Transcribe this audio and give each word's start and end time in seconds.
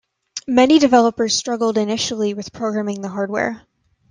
Many 0.47 0.79
developers 0.79 1.35
struggled 1.37 1.77
initially 1.77 2.33
with 2.33 2.51
programming 2.51 3.01
the 3.03 3.09
hardware. 3.09 3.61